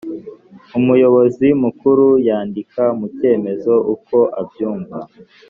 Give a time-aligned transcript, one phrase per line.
[0.79, 4.97] Umuyobozi Mukuru yandika mu cyemezo uko abyumva